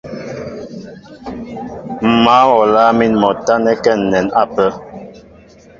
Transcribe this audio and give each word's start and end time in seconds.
M̀ 2.03 2.13
mǎl 2.23 2.47
wɔ 2.49 2.59
a 2.65 2.71
lâŋ 2.73 2.89
mín 2.97 3.13
mɔ 3.21 3.29
a 3.35 3.39
tánɛ́kɛ́ 3.45 3.95
ǹnɛn 4.01 4.27
ápə́. 4.41 4.69